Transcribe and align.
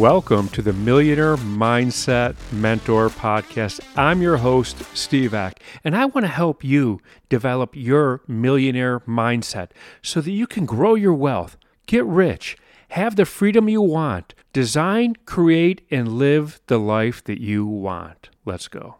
Welcome 0.00 0.48
to 0.50 0.62
the 0.62 0.72
Millionaire 0.72 1.36
Mindset 1.36 2.34
Mentor 2.50 3.10
Podcast. 3.10 3.80
I'm 3.98 4.22
your 4.22 4.38
host, 4.38 4.82
Steve 4.96 5.34
Ek, 5.34 5.62
and 5.84 5.94
I 5.94 6.06
want 6.06 6.24
to 6.24 6.32
help 6.32 6.64
you 6.64 7.02
develop 7.28 7.76
your 7.76 8.22
millionaire 8.26 9.00
mindset 9.00 9.72
so 10.00 10.22
that 10.22 10.30
you 10.30 10.46
can 10.46 10.64
grow 10.64 10.94
your 10.94 11.12
wealth, 11.12 11.58
get 11.86 12.06
rich, 12.06 12.56
have 12.88 13.16
the 13.16 13.26
freedom 13.26 13.68
you 13.68 13.82
want, 13.82 14.32
design, 14.54 15.16
create, 15.26 15.86
and 15.90 16.08
live 16.14 16.62
the 16.68 16.78
life 16.78 17.22
that 17.24 17.42
you 17.42 17.66
want. 17.66 18.30
Let's 18.46 18.68
go. 18.68 18.96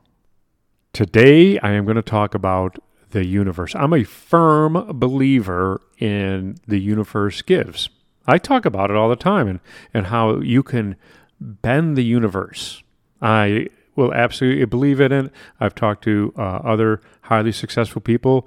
Today, 0.93 1.59
I 1.61 1.71
am 1.71 1.87
going 1.87 1.97
to 1.97 2.03
talk 2.03 2.35
about 2.35 2.79
the 3.13 3.25
universe. 3.25 3.75
I'm 3.75 3.95
a 3.95 4.05
firm 4.05 4.75
believer 4.99 5.81
in 5.99 6.59
the 6.67 6.79
universe 6.79 7.41
gives. 7.41 7.89
I 8.27 8.39
talk 8.39 8.65
about 8.65 8.91
it 8.91 8.97
all 8.97 9.09
the 9.09 9.17
time 9.17 9.49
and, 9.49 9.61
and 9.93 10.07
how 10.07 10.41
you 10.41 10.63
can 10.63 10.97
bend 11.41 11.97
the 11.97 12.05
universe. 12.05 12.83
I 13.21 13.69
will 13.97 14.13
absolutely 14.13 14.65
believe 14.67 15.01
in 15.01 15.13
it. 15.13 15.33
I've 15.59 15.75
talked 15.75 16.05
to 16.05 16.33
uh, 16.37 16.41
other 16.43 17.01
highly 17.23 17.53
successful 17.53 18.01
people. 18.01 18.47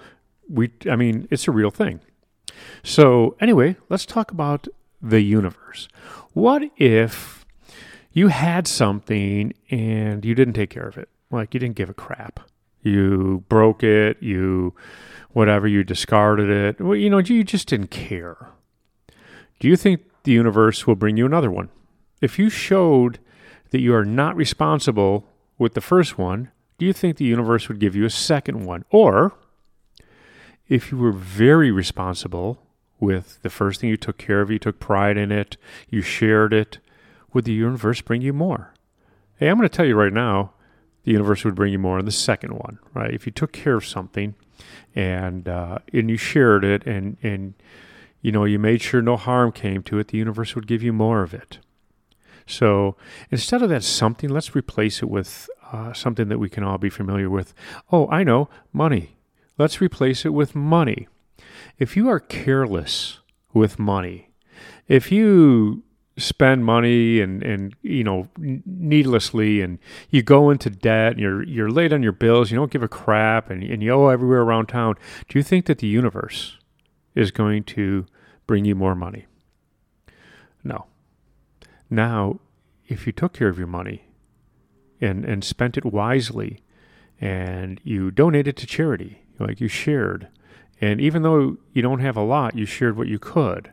We, 0.49 0.71
I 0.89 0.95
mean, 0.95 1.27
it's 1.31 1.47
a 1.47 1.51
real 1.51 1.71
thing. 1.71 1.99
So, 2.83 3.35
anyway, 3.39 3.75
let's 3.89 4.05
talk 4.05 4.31
about 4.31 4.67
the 5.01 5.21
universe. 5.21 5.87
What 6.33 6.63
if 6.77 7.45
you 8.11 8.27
had 8.29 8.67
something 8.67 9.53
and 9.69 10.23
you 10.23 10.35
didn't 10.35 10.53
take 10.53 10.69
care 10.69 10.87
of 10.87 10.97
it? 10.97 11.09
Like 11.31 11.53
you 11.53 11.59
didn't 11.59 11.75
give 11.75 11.89
a 11.89 11.93
crap. 11.93 12.39
You 12.81 13.43
broke 13.49 13.83
it, 13.83 14.21
you 14.21 14.73
whatever, 15.31 15.67
you 15.67 15.83
discarded 15.83 16.49
it. 16.49 16.81
Well, 16.81 16.95
you 16.95 17.09
know, 17.09 17.19
you 17.19 17.43
just 17.43 17.67
didn't 17.67 17.87
care. 17.87 18.49
Do 19.63 19.69
you 19.69 19.77
think 19.77 20.01
the 20.23 20.33
universe 20.33 20.85
will 20.85 20.97
bring 20.97 21.15
you 21.15 21.25
another 21.25 21.49
one? 21.49 21.69
If 22.19 22.37
you 22.37 22.49
showed 22.49 23.19
that 23.69 23.79
you 23.79 23.95
are 23.95 24.03
not 24.03 24.35
responsible 24.35 25.25
with 25.57 25.73
the 25.73 25.79
first 25.79 26.17
one, 26.17 26.51
do 26.77 26.85
you 26.85 26.91
think 26.91 27.15
the 27.15 27.23
universe 27.23 27.69
would 27.69 27.79
give 27.79 27.95
you 27.95 28.03
a 28.03 28.09
second 28.09 28.65
one? 28.65 28.83
Or 28.89 29.31
if 30.67 30.91
you 30.91 30.97
were 30.97 31.13
very 31.13 31.71
responsible 31.71 32.61
with 32.99 33.41
the 33.41 33.49
first 33.49 33.79
thing 33.79 33.89
you 33.89 33.95
took 33.95 34.17
care 34.17 34.41
of, 34.41 34.51
you 34.51 34.59
took 34.59 34.81
pride 34.81 35.15
in 35.15 35.31
it, 35.31 35.55
you 35.89 36.01
shared 36.01 36.51
it, 36.51 36.79
would 37.31 37.45
the 37.45 37.53
universe 37.53 38.01
bring 38.01 38.21
you 38.21 38.33
more? 38.33 38.73
Hey, 39.37 39.47
I'm 39.47 39.55
going 39.55 39.69
to 39.69 39.73
tell 39.73 39.85
you 39.85 39.95
right 39.95 40.11
now, 40.11 40.51
the 41.05 41.13
universe 41.13 41.45
would 41.45 41.55
bring 41.55 41.71
you 41.71 41.79
more 41.79 41.99
in 41.99 42.03
the 42.03 42.11
second 42.11 42.51
one, 42.51 42.79
right? 42.93 43.13
If 43.13 43.25
you 43.25 43.31
took 43.31 43.53
care 43.53 43.77
of 43.77 43.85
something 43.85 44.35
and 44.93 45.47
uh, 45.47 45.77
and 45.93 46.09
you 46.09 46.17
shared 46.17 46.65
it 46.65 46.85
and 46.85 47.15
and 47.23 47.53
you 48.23 48.31
know, 48.31 48.45
you 48.45 48.57
made 48.57 48.81
sure 48.81 49.01
no 49.01 49.17
harm 49.17 49.51
came 49.51 49.83
to 49.83 49.99
it, 49.99 50.07
the 50.07 50.17
universe 50.17 50.55
would 50.55 50.65
give 50.65 50.81
you 50.81 50.93
more 50.93 51.21
of 51.21 51.33
it. 51.33 51.59
So 52.47 52.95
instead 53.29 53.61
of 53.61 53.69
that 53.69 53.83
something, 53.83 54.29
let's 54.29 54.55
replace 54.55 55.03
it 55.03 55.09
with 55.09 55.49
uh, 55.71 55.93
something 55.93 56.29
that 56.29 56.39
we 56.39 56.49
can 56.49 56.63
all 56.63 56.77
be 56.77 56.89
familiar 56.89 57.29
with. 57.29 57.53
Oh, 57.91 58.07
I 58.09 58.23
know, 58.23 58.49
money. 58.71 59.17
Let's 59.57 59.81
replace 59.81 60.25
it 60.25 60.29
with 60.29 60.55
money. 60.55 61.07
If 61.77 61.97
you 61.97 62.07
are 62.09 62.19
careless 62.19 63.19
with 63.53 63.77
money, 63.77 64.29
if 64.87 65.11
you 65.11 65.83
spend 66.15 66.63
money 66.63 67.19
and 67.19 67.41
and 67.41 67.75
you 67.81 68.03
know 68.03 68.27
needlessly 68.37 69.61
and 69.61 69.79
you 70.11 70.21
go 70.21 70.51
into 70.51 70.69
debt 70.69 71.13
and 71.13 71.19
you're 71.19 71.41
you're 71.43 71.71
late 71.71 71.91
on 71.91 72.03
your 72.03 72.11
bills 72.11 72.51
you 72.51 72.55
don't 72.55 72.69
give 72.69 72.83
a 72.83 72.87
crap 72.87 73.49
and, 73.49 73.63
and 73.63 73.81
you 73.81 73.91
owe 73.91 74.09
everywhere 74.09 74.41
around 74.41 74.67
town 74.67 74.93
do 75.27 75.39
you 75.39 75.41
think 75.41 75.65
that 75.65 75.79
the 75.79 75.87
universe 75.87 76.59
is 77.15 77.31
going 77.31 77.63
to 77.63 78.05
bring 78.47 78.65
you 78.65 78.75
more 78.75 78.95
money. 78.95 79.25
No. 80.63 80.85
Now, 81.89 82.39
if 82.87 83.05
you 83.05 83.13
took 83.13 83.33
care 83.33 83.49
of 83.49 83.57
your 83.57 83.67
money 83.67 84.05
and, 84.99 85.25
and 85.25 85.43
spent 85.43 85.77
it 85.77 85.85
wisely 85.85 86.61
and 87.19 87.79
you 87.83 88.11
donated 88.11 88.57
to 88.57 88.67
charity, 88.67 89.23
like 89.39 89.61
you 89.61 89.67
shared, 89.67 90.27
and 90.81 90.99
even 90.99 91.21
though 91.21 91.57
you 91.71 91.81
don't 91.81 91.99
have 91.99 92.17
a 92.17 92.23
lot, 92.23 92.55
you 92.55 92.65
shared 92.65 92.97
what 92.97 93.07
you 93.07 93.19
could. 93.19 93.71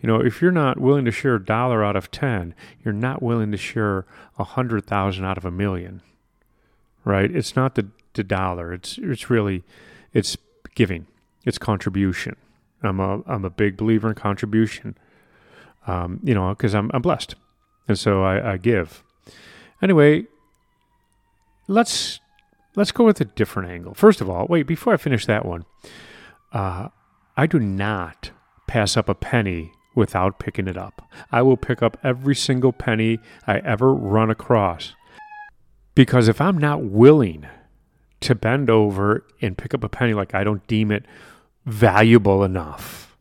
You 0.00 0.06
know, 0.06 0.20
if 0.20 0.40
you're 0.40 0.50
not 0.50 0.80
willing 0.80 1.04
to 1.04 1.10
share 1.10 1.34
a 1.34 1.44
dollar 1.44 1.84
out 1.84 1.96
of 1.96 2.10
10, 2.10 2.54
you're 2.82 2.94
not 2.94 3.22
willing 3.22 3.52
to 3.52 3.58
share 3.58 4.06
a 4.38 4.44
hundred 4.44 4.86
thousand 4.86 5.26
out 5.26 5.36
of 5.36 5.44
a 5.44 5.50
million, 5.50 6.00
right? 7.04 7.30
It's 7.30 7.54
not 7.54 7.74
the, 7.74 7.88
the 8.14 8.24
dollar. 8.24 8.72
It's, 8.72 8.98
it's 8.98 9.28
really, 9.28 9.62
it's 10.14 10.38
giving. 10.74 11.06
It's 11.44 11.58
contribution. 11.58 12.36
I'm 12.82 13.00
a 13.00 13.22
I'm 13.26 13.44
a 13.44 13.50
big 13.50 13.76
believer 13.76 14.08
in 14.08 14.14
contribution. 14.14 14.96
Um, 15.86 16.20
you 16.22 16.34
know, 16.34 16.50
because 16.50 16.74
I'm 16.74 16.90
I'm 16.92 17.02
blessed, 17.02 17.34
and 17.88 17.98
so 17.98 18.22
I, 18.22 18.52
I 18.52 18.56
give. 18.56 19.02
Anyway, 19.82 20.24
let's 21.68 22.20
let's 22.76 22.92
go 22.92 23.04
with 23.04 23.20
a 23.20 23.24
different 23.24 23.70
angle. 23.70 23.94
First 23.94 24.20
of 24.20 24.28
all, 24.28 24.46
wait 24.48 24.66
before 24.66 24.92
I 24.92 24.96
finish 24.96 25.26
that 25.26 25.44
one. 25.44 25.64
Uh, 26.52 26.88
I 27.36 27.46
do 27.46 27.58
not 27.58 28.30
pass 28.66 28.96
up 28.96 29.08
a 29.08 29.14
penny 29.14 29.72
without 29.94 30.38
picking 30.38 30.68
it 30.68 30.76
up. 30.76 31.08
I 31.32 31.42
will 31.42 31.56
pick 31.56 31.82
up 31.82 31.98
every 32.04 32.34
single 32.34 32.72
penny 32.72 33.18
I 33.46 33.58
ever 33.58 33.92
run 33.92 34.30
across. 34.30 34.94
Because 35.94 36.28
if 36.28 36.40
I'm 36.40 36.56
not 36.56 36.82
willing 36.82 37.46
to 38.20 38.34
bend 38.34 38.70
over 38.70 39.26
and 39.40 39.58
pick 39.58 39.74
up 39.74 39.82
a 39.82 39.88
penny 39.88 40.14
like 40.14 40.34
I 40.34 40.44
don't 40.44 40.66
deem 40.66 40.90
it 40.90 41.04
valuable 41.66 42.44
enough. 42.44 43.16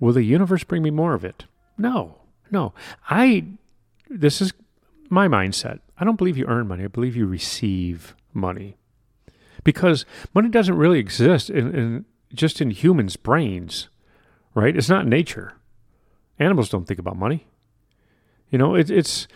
Will 0.00 0.12
the 0.12 0.22
universe 0.22 0.64
bring 0.64 0.82
me 0.82 0.90
more 0.90 1.14
of 1.14 1.24
it? 1.24 1.44
No, 1.76 2.16
no. 2.50 2.72
I, 3.08 3.44
this 4.08 4.40
is 4.40 4.52
my 5.08 5.28
mindset. 5.28 5.80
I 5.98 6.04
don't 6.04 6.16
believe 6.16 6.36
you 6.36 6.46
earn 6.46 6.68
money. 6.68 6.84
I 6.84 6.88
believe 6.88 7.16
you 7.16 7.26
receive 7.26 8.14
money. 8.32 8.76
Because 9.64 10.04
money 10.34 10.48
doesn't 10.48 10.76
really 10.76 10.98
exist 10.98 11.50
in, 11.50 11.74
in 11.74 12.04
just 12.32 12.60
in 12.60 12.70
humans' 12.70 13.16
brains, 13.16 13.88
right? 14.54 14.76
It's 14.76 14.88
not 14.88 15.06
nature. 15.06 15.54
Animals 16.38 16.68
don't 16.68 16.86
think 16.86 17.00
about 17.00 17.16
money. 17.16 17.46
You 18.50 18.58
know, 18.58 18.74
it, 18.74 18.90
it's 18.90 19.26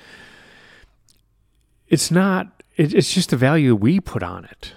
it's 1.88 2.10
not. 2.10 2.62
It, 2.76 2.94
it's 2.94 3.12
just 3.12 3.30
the 3.30 3.36
value 3.36 3.74
we 3.74 4.00
put 4.00 4.22
on 4.22 4.44
it. 4.44 4.72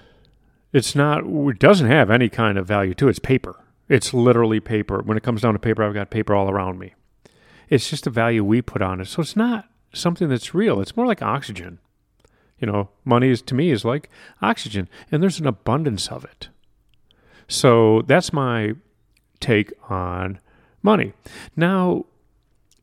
It's 0.76 0.94
not, 0.94 1.24
it 1.26 1.58
doesn't 1.60 1.88
have 1.88 2.12
any 2.12 2.28
kind 2.28 2.58
of 2.58 2.68
value 2.68 2.94
to 2.96 3.08
it. 3.08 3.12
It's 3.12 3.20
paper. 3.20 3.64
It's 3.88 4.14
literally 4.14 4.60
paper. 4.60 5.02
When 5.02 5.16
it 5.16 5.24
comes 5.24 5.42
down 5.42 5.54
to 5.54 5.60
paper, 5.60 5.82
I've 5.82 5.94
got 5.94 6.10
paper 6.10 6.36
all 6.36 6.50
around 6.50 6.80
me. 6.80 6.96
It's 7.70 7.90
just 7.90 8.06
a 8.06 8.10
value 8.10 8.44
we 8.44 8.62
put 8.62 8.82
on 8.82 9.00
it. 9.00 9.06
So 9.06 9.22
it's 9.22 9.38
not 9.38 9.70
something 9.94 10.28
that's 10.28 10.54
real. 10.54 10.82
It's 10.82 10.98
more 10.98 11.06
like 11.06 11.22
oxygen. 11.22 11.80
You 12.60 12.68
know, 12.68 12.90
money 13.06 13.30
is 13.30 13.42
to 13.44 13.56
me 13.56 13.72
is 13.72 13.86
like 13.86 14.10
oxygen, 14.42 14.90
and 15.10 15.24
there's 15.24 15.40
an 15.40 15.48
abundance 15.48 16.10
of 16.10 16.26
it. 16.26 16.50
So 17.48 18.02
that's 18.02 18.34
my 18.34 18.74
take 19.40 19.72
on 19.90 20.40
money. 20.84 21.14
Now, 21.56 22.04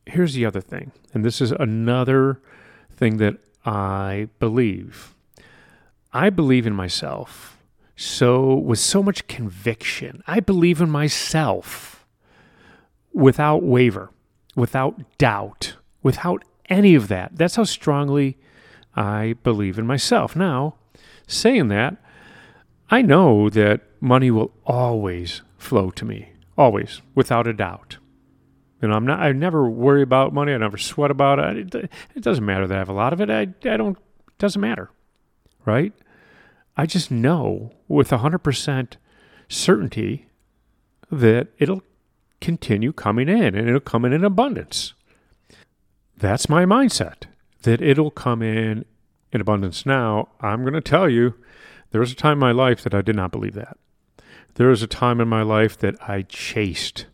here's 0.07 0.33
the 0.33 0.47
other 0.47 0.61
thing, 0.61 0.93
and 1.13 1.23
this 1.23 1.41
is 1.41 1.51
another 1.51 2.41
thing 2.91 3.17
that 3.17 3.37
I 3.67 4.29
believe. 4.39 5.13
I 6.11 6.31
believe 6.31 6.65
in 6.65 6.73
myself 6.73 7.52
so 7.95 8.55
with 8.55 8.79
so 8.79 9.03
much 9.03 9.27
conviction. 9.27 10.23
I 10.27 10.39
believe 10.39 10.81
in 10.81 10.89
myself 10.89 12.05
without 13.13 13.63
waver, 13.63 14.09
without 14.55 15.17
doubt, 15.17 15.75
without 16.01 16.43
any 16.69 16.95
of 16.95 17.07
that. 17.07 17.35
That's 17.35 17.55
how 17.55 17.63
strongly 17.63 18.37
I 18.95 19.35
believe 19.43 19.77
in 19.77 19.87
myself. 19.87 20.35
Now, 20.35 20.75
saying 21.27 21.67
that, 21.69 21.97
I 22.89 23.01
know 23.01 23.49
that 23.49 23.81
money 23.99 24.31
will 24.31 24.51
always 24.65 25.41
flow 25.57 25.89
to 25.91 26.05
me, 26.05 26.33
always, 26.57 27.01
without 27.15 27.47
a 27.47 27.53
doubt. 27.53 27.97
You 28.81 28.89
know, 28.89 28.95
I'm 28.95 29.05
not. 29.05 29.21
I 29.21 29.31
never 29.31 29.69
worry 29.69 30.01
about 30.01 30.33
money. 30.33 30.53
I 30.53 30.57
never 30.57 30.77
sweat 30.77 31.09
about 31.09 31.39
it. 31.39 31.73
It, 31.73 31.89
it 32.15 32.21
doesn't 32.21 32.45
matter 32.45 32.67
that 32.67 32.75
I 32.75 32.79
have 32.79 32.89
a 32.89 32.93
lot 32.93 33.13
of 33.13 33.21
it. 33.21 33.29
I, 33.29 33.41
I 33.41 33.77
don't. 33.77 33.97
It 33.97 34.37
doesn't 34.39 34.59
matter, 34.59 34.89
right? 35.63 35.93
I 36.75 36.85
just 36.85 37.11
know 37.11 37.73
with 37.87 38.09
100% 38.09 38.93
certainty 39.47 40.27
that 41.11 41.47
it'll 41.59 41.83
continue 42.41 42.91
coming 42.91 43.29
in 43.29 43.55
and 43.55 43.67
it'll 43.67 43.79
come 43.79 44.05
in 44.05 44.13
in 44.13 44.23
abundance. 44.23 44.93
That's 46.17 46.49
my 46.49 46.65
mindset, 46.65 47.23
that 47.63 47.81
it'll 47.81 48.11
come 48.11 48.41
in 48.41 48.85
in 49.31 49.41
abundance. 49.41 49.85
Now, 49.85 50.29
I'm 50.41 50.61
going 50.61 50.73
to 50.73 50.81
tell 50.81 51.09
you, 51.09 51.35
there 51.91 52.01
was 52.01 52.11
a 52.11 52.15
time 52.15 52.33
in 52.33 52.39
my 52.39 52.51
life 52.51 52.81
that 52.83 52.93
I 52.93 53.01
did 53.01 53.15
not 53.15 53.31
believe 53.31 53.53
that. 53.53 53.77
There 54.55 54.67
was 54.67 54.83
a 54.83 54.87
time 54.87 55.19
in 55.19 55.27
my 55.27 55.41
life 55.41 55.77
that 55.79 55.95
I 56.07 56.23
chased 56.23 57.05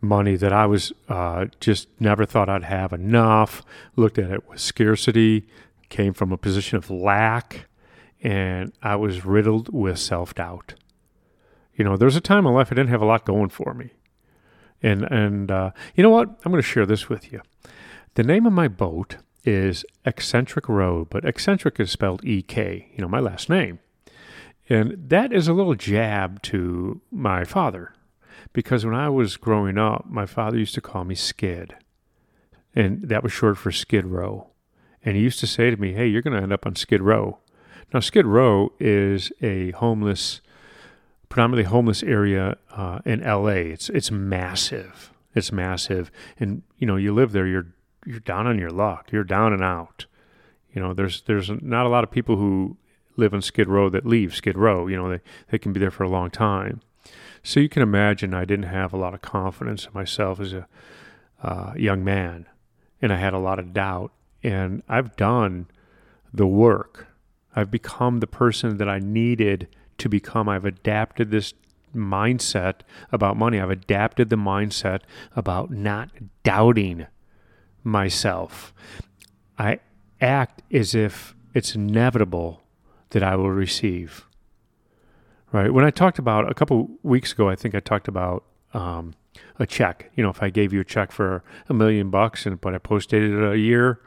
money 0.00 0.36
that 0.36 0.52
I 0.52 0.66
was 0.66 0.92
uh, 1.08 1.46
just 1.60 1.88
never 1.98 2.26
thought 2.26 2.48
I'd 2.48 2.64
have 2.64 2.92
enough, 2.92 3.62
looked 3.96 4.18
at 4.18 4.30
it 4.30 4.48
with 4.48 4.60
scarcity, 4.60 5.48
came 5.88 6.12
from 6.12 6.32
a 6.32 6.36
position 6.36 6.76
of 6.76 6.90
lack 6.90 7.66
and 8.24 8.72
I 8.82 8.96
was 8.96 9.24
riddled 9.24 9.72
with 9.72 9.98
self 9.98 10.34
doubt. 10.34 10.74
You 11.76 11.84
know, 11.84 11.96
there 11.96 12.06
was 12.06 12.16
a 12.16 12.20
time 12.20 12.46
in 12.46 12.54
life 12.54 12.68
I 12.72 12.74
didn't 12.74 12.90
have 12.90 13.02
a 13.02 13.06
lot 13.06 13.26
going 13.26 13.50
for 13.50 13.74
me. 13.74 13.90
And, 14.82 15.02
and 15.04 15.50
uh, 15.50 15.70
you 15.94 16.02
know 16.02 16.10
what? 16.10 16.28
I'm 16.44 16.50
going 16.50 16.62
to 16.62 16.68
share 16.68 16.86
this 16.86 17.08
with 17.08 17.32
you. 17.32 17.42
The 18.14 18.22
name 18.22 18.46
of 18.46 18.52
my 18.52 18.68
boat 18.68 19.16
is 19.44 19.84
Eccentric 20.04 20.68
Road, 20.68 21.10
but 21.10 21.24
eccentric 21.24 21.78
is 21.78 21.90
spelled 21.90 22.24
E 22.24 22.42
K, 22.42 22.88
you 22.94 23.02
know, 23.02 23.08
my 23.08 23.20
last 23.20 23.50
name. 23.50 23.80
And 24.68 24.96
that 25.08 25.32
is 25.32 25.46
a 25.46 25.52
little 25.52 25.74
jab 25.74 26.40
to 26.42 27.02
my 27.10 27.44
father 27.44 27.92
because 28.54 28.86
when 28.86 28.94
I 28.94 29.10
was 29.10 29.36
growing 29.36 29.76
up, 29.76 30.06
my 30.08 30.24
father 30.24 30.56
used 30.56 30.74
to 30.74 30.80
call 30.80 31.04
me 31.04 31.14
Skid. 31.14 31.74
And 32.74 33.08
that 33.08 33.22
was 33.22 33.32
short 33.32 33.58
for 33.58 33.70
Skid 33.70 34.06
Row. 34.06 34.50
And 35.04 35.16
he 35.16 35.22
used 35.22 35.40
to 35.40 35.46
say 35.46 35.70
to 35.70 35.76
me, 35.76 35.92
Hey, 35.92 36.06
you're 36.06 36.22
going 36.22 36.36
to 36.36 36.42
end 36.42 36.52
up 36.52 36.64
on 36.64 36.76
Skid 36.76 37.02
Row. 37.02 37.38
Now, 37.92 38.00
Skid 38.00 38.26
Row 38.26 38.72
is 38.80 39.32
a 39.40 39.70
homeless, 39.72 40.40
predominantly 41.28 41.70
homeless 41.70 42.02
area 42.02 42.56
uh, 42.72 43.00
in 43.04 43.20
LA. 43.20 43.70
It's, 43.72 43.88
it's 43.88 44.10
massive. 44.10 45.12
It's 45.34 45.52
massive. 45.52 46.10
And, 46.38 46.62
you 46.78 46.86
know, 46.86 46.96
you 46.96 47.12
live 47.12 47.32
there, 47.32 47.46
you're, 47.46 47.66
you're 48.04 48.20
down 48.20 48.46
on 48.46 48.58
your 48.58 48.70
luck. 48.70 49.10
You're 49.12 49.24
down 49.24 49.52
and 49.52 49.62
out. 49.62 50.06
You 50.72 50.80
know, 50.80 50.92
there's, 50.92 51.22
there's 51.22 51.50
not 51.62 51.86
a 51.86 51.88
lot 51.88 52.04
of 52.04 52.10
people 52.10 52.36
who 52.36 52.76
live 53.16 53.32
on 53.32 53.42
Skid 53.42 53.68
Row 53.68 53.88
that 53.90 54.06
leave 54.06 54.34
Skid 54.34 54.58
Row. 54.58 54.86
You 54.86 54.96
know, 54.96 55.08
they, 55.08 55.20
they 55.50 55.58
can 55.58 55.72
be 55.72 55.80
there 55.80 55.90
for 55.90 56.02
a 56.02 56.08
long 56.08 56.30
time. 56.30 56.80
So 57.42 57.60
you 57.60 57.68
can 57.68 57.82
imagine 57.82 58.32
I 58.32 58.44
didn't 58.44 58.66
have 58.66 58.92
a 58.92 58.96
lot 58.96 59.14
of 59.14 59.22
confidence 59.22 59.84
in 59.86 59.90
myself 59.92 60.40
as 60.40 60.52
a 60.52 60.66
uh, 61.42 61.74
young 61.76 62.02
man, 62.02 62.46
and 63.02 63.12
I 63.12 63.16
had 63.16 63.34
a 63.34 63.38
lot 63.38 63.58
of 63.58 63.72
doubt. 63.72 64.12
And 64.42 64.82
I've 64.88 65.16
done 65.16 65.68
the 66.32 66.46
work. 66.46 67.08
I've 67.54 67.70
become 67.70 68.20
the 68.20 68.26
person 68.26 68.78
that 68.78 68.88
I 68.88 68.98
needed 68.98 69.68
to 69.98 70.08
become. 70.08 70.48
I've 70.48 70.64
adapted 70.64 71.30
this 71.30 71.54
mindset 71.94 72.80
about 73.12 73.36
money. 73.36 73.60
I've 73.60 73.70
adapted 73.70 74.28
the 74.28 74.36
mindset 74.36 75.00
about 75.36 75.70
not 75.70 76.10
doubting 76.42 77.06
myself. 77.82 78.74
I 79.58 79.80
act 80.20 80.62
as 80.72 80.94
if 80.94 81.34
it's 81.54 81.74
inevitable 81.74 82.62
that 83.10 83.22
I 83.22 83.36
will 83.36 83.50
receive. 83.50 84.26
Right. 85.52 85.72
When 85.72 85.84
I 85.84 85.90
talked 85.90 86.18
about 86.18 86.50
a 86.50 86.54
couple 86.54 86.90
weeks 87.04 87.32
ago, 87.32 87.48
I 87.48 87.54
think 87.54 87.76
I 87.76 87.80
talked 87.80 88.08
about 88.08 88.44
um, 88.72 89.14
a 89.60 89.66
check. 89.66 90.10
You 90.16 90.24
know, 90.24 90.30
if 90.30 90.42
I 90.42 90.50
gave 90.50 90.72
you 90.72 90.80
a 90.80 90.84
check 90.84 91.12
for 91.12 91.44
a 91.68 91.74
million 91.74 92.10
bucks 92.10 92.44
and 92.44 92.60
but 92.60 92.74
I 92.74 92.78
posted 92.78 93.22
it 93.22 93.52
a 93.52 93.56
year, 93.56 94.00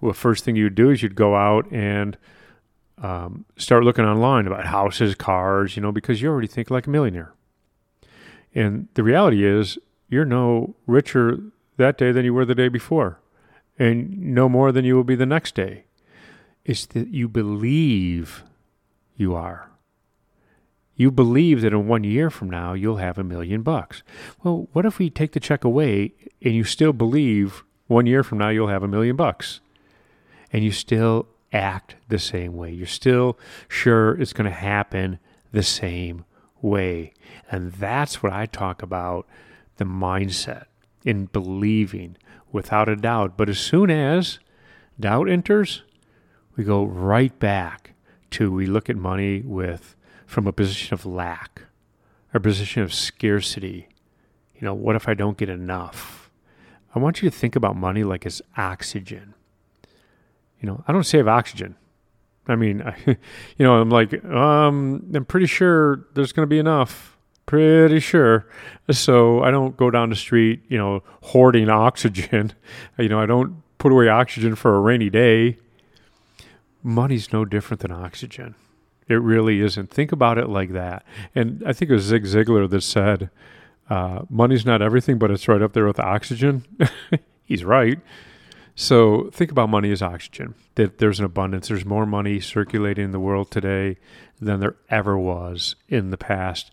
well, 0.00 0.12
the 0.12 0.18
first 0.18 0.44
thing 0.44 0.56
you'd 0.56 0.74
do 0.74 0.90
is 0.90 1.02
you'd 1.02 1.14
go 1.14 1.36
out 1.36 1.70
and 1.72 2.18
um, 3.00 3.44
start 3.56 3.84
looking 3.84 4.04
online 4.04 4.46
about 4.46 4.66
houses, 4.66 5.14
cars, 5.14 5.76
you 5.76 5.82
know, 5.82 5.92
because 5.92 6.20
you 6.20 6.28
already 6.28 6.46
think 6.46 6.70
like 6.70 6.86
a 6.86 6.90
millionaire. 6.90 7.32
And 8.54 8.88
the 8.94 9.02
reality 9.02 9.44
is, 9.44 9.78
you're 10.08 10.24
no 10.24 10.74
richer 10.86 11.38
that 11.76 11.96
day 11.96 12.12
than 12.12 12.24
you 12.24 12.34
were 12.34 12.44
the 12.44 12.54
day 12.54 12.68
before, 12.68 13.20
and 13.78 14.18
no 14.18 14.48
more 14.48 14.72
than 14.72 14.84
you 14.84 14.96
will 14.96 15.04
be 15.04 15.14
the 15.14 15.26
next 15.26 15.54
day. 15.54 15.84
It's 16.64 16.84
that 16.86 17.08
you 17.08 17.28
believe 17.28 18.44
you 19.16 19.34
are. 19.34 19.70
You 20.96 21.10
believe 21.10 21.62
that 21.62 21.72
in 21.72 21.88
one 21.88 22.04
year 22.04 22.28
from 22.28 22.50
now 22.50 22.74
you'll 22.74 22.96
have 22.96 23.16
a 23.16 23.24
million 23.24 23.62
bucks. 23.62 24.02
Well, 24.42 24.68
what 24.72 24.84
if 24.84 24.98
we 24.98 25.08
take 25.08 25.32
the 25.32 25.40
check 25.40 25.64
away 25.64 26.12
and 26.42 26.54
you 26.54 26.64
still 26.64 26.92
believe 26.92 27.64
one 27.86 28.04
year 28.06 28.22
from 28.22 28.36
now 28.36 28.50
you'll 28.50 28.68
have 28.68 28.82
a 28.82 28.88
million 28.88 29.16
bucks? 29.16 29.60
And 30.52 30.62
you 30.62 30.72
still 30.72 31.26
act 31.52 31.96
the 32.08 32.18
same 32.18 32.56
way. 32.56 32.70
You're 32.70 32.86
still 32.86 33.38
sure 33.68 34.20
it's 34.20 34.32
going 34.32 34.50
to 34.50 34.56
happen 34.56 35.18
the 35.52 35.62
same 35.62 36.24
way. 36.62 37.12
And 37.50 37.72
that's 37.72 38.22
what 38.22 38.32
I 38.32 38.46
talk 38.46 38.82
about 38.82 39.26
the 39.76 39.84
mindset 39.84 40.66
in 41.04 41.26
believing 41.26 42.16
without 42.52 42.88
a 42.88 42.96
doubt. 42.96 43.36
But 43.36 43.48
as 43.48 43.58
soon 43.58 43.90
as 43.90 44.38
doubt 44.98 45.28
enters, 45.28 45.82
we 46.56 46.64
go 46.64 46.84
right 46.84 47.36
back 47.38 47.94
to 48.30 48.52
we 48.52 48.66
look 48.66 48.88
at 48.88 48.96
money 48.96 49.40
with 49.40 49.96
from 50.26 50.46
a 50.46 50.52
position 50.52 50.94
of 50.94 51.06
lack, 51.06 51.62
a 52.32 52.40
position 52.40 52.82
of 52.82 52.94
scarcity. 52.94 53.88
You 54.54 54.66
know, 54.66 54.74
what 54.74 54.96
if 54.96 55.08
I 55.08 55.14
don't 55.14 55.38
get 55.38 55.48
enough? 55.48 56.30
I 56.94 56.98
want 56.98 57.22
you 57.22 57.30
to 57.30 57.36
think 57.36 57.56
about 57.56 57.76
money 57.76 58.04
like 58.04 58.26
it's 58.26 58.42
oxygen. 58.56 59.34
You 60.60 60.68
know, 60.68 60.84
I 60.86 60.92
don't 60.92 61.04
save 61.04 61.28
oxygen. 61.28 61.76
I 62.46 62.56
mean, 62.56 62.82
I, 62.82 62.96
you 63.06 63.16
know, 63.66 63.74
I'm 63.80 63.90
like, 63.90 64.24
um, 64.24 65.10
I'm 65.14 65.24
pretty 65.24 65.46
sure 65.46 66.06
there's 66.14 66.32
going 66.32 66.46
to 66.46 66.50
be 66.50 66.58
enough. 66.58 67.16
Pretty 67.46 67.98
sure. 68.00 68.46
So 68.90 69.42
I 69.42 69.50
don't 69.50 69.76
go 69.76 69.90
down 69.90 70.10
the 70.10 70.16
street, 70.16 70.62
you 70.68 70.78
know, 70.78 71.02
hoarding 71.22 71.68
oxygen. 71.70 72.52
You 72.98 73.08
know, 73.08 73.20
I 73.20 73.26
don't 73.26 73.62
put 73.78 73.92
away 73.92 74.08
oxygen 74.08 74.54
for 74.54 74.76
a 74.76 74.80
rainy 74.80 75.10
day 75.10 75.56
money's 76.82 77.32
no 77.32 77.44
different 77.44 77.80
than 77.80 77.92
oxygen. 77.92 78.54
It 79.08 79.16
really 79.16 79.60
isn't. 79.60 79.90
Think 79.90 80.12
about 80.12 80.38
it 80.38 80.48
like 80.48 80.72
that. 80.72 81.04
And 81.34 81.62
I 81.66 81.72
think 81.72 81.90
it 81.90 81.94
was 81.94 82.04
Zig 82.04 82.24
Ziglar 82.24 82.68
that 82.70 82.82
said, 82.82 83.30
uh, 83.88 84.22
money's 84.28 84.64
not 84.64 84.82
everything, 84.82 85.18
but 85.18 85.30
it's 85.30 85.48
right 85.48 85.62
up 85.62 85.72
there 85.72 85.86
with 85.86 85.98
oxygen. 85.98 86.64
He's 87.44 87.64
right. 87.64 87.98
So 88.80 89.28
think 89.30 89.50
about 89.50 89.68
money 89.68 89.92
as 89.92 90.00
oxygen. 90.00 90.54
That 90.76 90.96
there's 90.96 91.18
an 91.18 91.26
abundance. 91.26 91.68
There's 91.68 91.84
more 91.84 92.06
money 92.06 92.40
circulating 92.40 93.04
in 93.04 93.10
the 93.10 93.20
world 93.20 93.50
today 93.50 93.98
than 94.40 94.60
there 94.60 94.76
ever 94.88 95.18
was 95.18 95.76
in 95.90 96.08
the 96.08 96.16
past. 96.16 96.70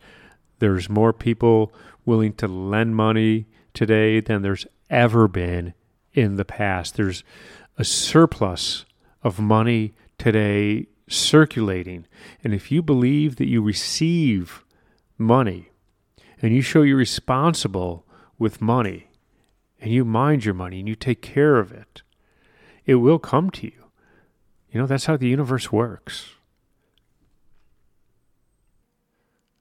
There's 0.59 0.87
more 0.87 1.11
people 1.11 1.73
willing 2.05 2.31
to 2.35 2.47
lend 2.47 2.95
money 2.95 3.47
today 3.73 4.21
than 4.21 4.41
there's 4.41 4.65
ever 4.89 5.27
been 5.27 5.73
in 6.13 6.37
the 6.37 6.45
past. 6.45 6.95
There's 6.95 7.25
a 7.77 7.83
surplus 7.83 8.85
of 9.21 9.37
money 9.41 9.93
today 10.17 10.87
circulating. 11.09 12.07
And 12.41 12.53
if 12.53 12.71
you 12.71 12.81
believe 12.81 13.35
that 13.35 13.49
you 13.49 13.61
receive 13.61 14.63
money 15.17 15.71
and 16.41 16.55
you 16.55 16.61
show 16.61 16.83
you're 16.83 16.95
responsible 16.95 18.05
with 18.39 18.61
money 18.61 19.07
and 19.79 19.91
you 19.91 20.05
mind 20.05 20.45
your 20.45 20.53
money 20.53 20.79
and 20.79 20.87
you 20.87 20.95
take 20.95 21.21
care 21.21 21.57
of 21.57 21.71
it, 21.71 22.01
it 22.85 22.95
will 22.95 23.19
come 23.19 23.49
to 23.51 23.65
you. 23.65 23.85
You 24.71 24.81
know, 24.81 24.87
that's 24.87 25.05
how 25.05 25.17
the 25.17 25.27
universe 25.27 25.71
works. 25.71 26.31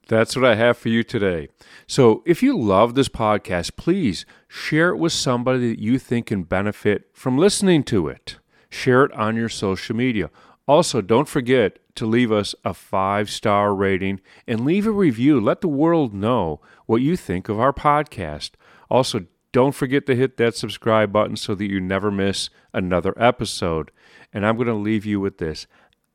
That's 0.07 0.35
what 0.35 0.45
I 0.45 0.55
have 0.55 0.77
for 0.77 0.87
you 0.87 1.03
today. 1.03 1.49
So, 1.85 2.23
if 2.25 2.41
you 2.41 2.57
love 2.57 2.95
this 2.95 3.09
podcast, 3.09 3.75
please 3.75 4.25
share 4.47 4.89
it 4.89 4.97
with 4.97 5.11
somebody 5.11 5.69
that 5.69 5.79
you 5.79 5.99
think 5.99 6.27
can 6.27 6.43
benefit 6.43 7.09
from 7.13 7.37
listening 7.37 7.83
to 7.85 8.07
it 8.07 8.37
share 8.69 9.03
it 9.03 9.11
on 9.13 9.35
your 9.35 9.49
social 9.49 9.95
media. 9.95 10.29
Also, 10.67 11.01
don't 11.01 11.27
forget 11.27 11.79
to 11.95 12.05
leave 12.05 12.31
us 12.31 12.53
a 12.63 12.73
five 12.73 13.29
star 13.29 13.73
rating 13.73 14.19
and 14.47 14.65
leave 14.65 14.85
a 14.85 14.91
review. 14.91 15.39
Let 15.39 15.61
the 15.61 15.67
world 15.67 16.13
know 16.13 16.61
what 16.85 17.01
you 17.01 17.15
think 17.15 17.49
of 17.49 17.59
our 17.59 17.73
podcast. 17.73 18.51
Also, 18.89 19.25
don't 19.51 19.75
forget 19.75 20.05
to 20.07 20.15
hit 20.15 20.37
that 20.37 20.55
subscribe 20.55 21.11
button 21.11 21.35
so 21.35 21.55
that 21.55 21.69
you 21.69 21.79
never 21.79 22.11
miss 22.11 22.49
another 22.73 23.13
episode. 23.17 23.91
And 24.33 24.45
I'm 24.45 24.55
going 24.55 24.67
to 24.67 24.73
leave 24.73 25.05
you 25.05 25.19
with 25.19 25.37
this 25.37 25.67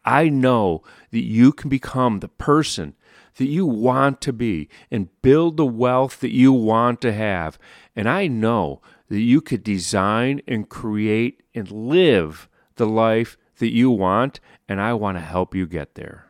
I 0.04 0.28
know 0.28 0.82
that 1.10 1.24
you 1.24 1.52
can 1.52 1.68
become 1.68 2.20
the 2.20 2.28
person 2.28 2.94
that 3.36 3.46
you 3.46 3.64
want 3.64 4.20
to 4.22 4.32
be 4.32 4.68
and 4.90 5.08
build 5.22 5.56
the 5.56 5.66
wealth 5.66 6.20
that 6.20 6.32
you 6.32 6.52
want 6.52 7.00
to 7.02 7.12
have. 7.12 7.58
And 7.96 8.08
I 8.08 8.26
know 8.26 8.82
that 9.08 9.20
you 9.20 9.40
could 9.40 9.62
design 9.62 10.42
and 10.46 10.68
create 10.68 11.42
and 11.54 11.70
live 11.70 12.48
the 12.76 12.86
life 12.86 13.36
that 13.58 13.72
you 13.72 13.90
want, 13.90 14.40
and 14.68 14.80
I 14.80 14.94
want 14.94 15.16
to 15.16 15.22
help 15.22 15.54
you 15.54 15.66
get 15.66 15.94
there. 15.94 16.26